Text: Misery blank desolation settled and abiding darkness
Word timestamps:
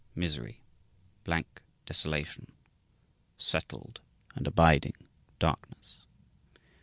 Misery 0.15 0.59
blank 1.25 1.61
desolation 1.85 2.53
settled 3.37 4.01
and 4.33 4.47
abiding 4.47 4.95
darkness 5.37 6.07